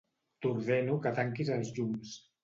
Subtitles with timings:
[0.45, 2.15] T'ordeno que tanquis els llums.